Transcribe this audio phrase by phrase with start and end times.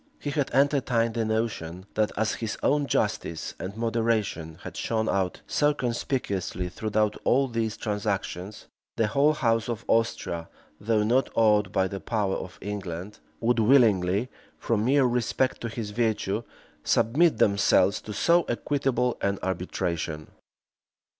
[0.17, 5.41] He had entertained the notion, that, as his own justice and moderation had shone out
[5.45, 8.65] so conspicuously throughout all these transactions,
[8.97, 14.29] the whole house of Austria, though not awed by the power of England, would willingly,
[14.57, 16.41] from mere respect to his virtue,
[16.83, 20.29] submit themselves to so equitable an arbitration.